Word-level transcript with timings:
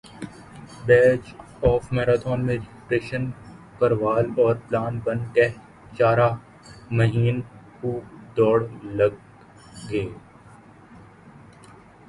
بیچ 0.85 1.23
half 1.61 1.91
marathon 1.93 2.39
میں 2.45 2.55
registration 2.55 3.23
کروال 3.79 4.25
اور 4.37 4.55
پلان 4.67 4.93
بن 5.03 5.19
کہہ 5.33 5.57
چارہ 5.97 6.29
مہین 6.91 7.41
خوب 7.71 8.03
دوڑ 8.37 8.59
لگ 8.97 9.13
گے 9.89 10.03